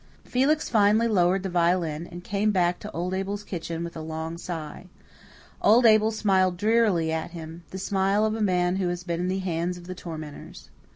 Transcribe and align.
Felix 0.25 0.67
finally 0.67 1.07
lowered 1.07 1.43
the 1.43 1.49
violin, 1.49 2.07
and 2.07 2.23
came 2.23 2.49
back 2.49 2.79
to 2.79 2.89
old 2.89 3.13
Abel's 3.13 3.43
kitchen 3.43 3.83
with 3.83 3.95
a 3.95 4.01
long 4.01 4.35
sigh. 4.35 4.87
Old 5.61 5.85
Abel 5.85 6.09
smiled 6.09 6.57
drearily 6.57 7.11
at 7.11 7.29
him 7.37 7.61
the 7.69 7.77
smile 7.77 8.25
of 8.25 8.33
a 8.33 8.41
man 8.41 8.77
who 8.77 8.87
has 8.87 9.03
been 9.03 9.19
in 9.19 9.27
the 9.27 9.37
hands 9.37 9.77
of 9.77 9.85
the 9.85 9.93
tormentors. 9.93 10.71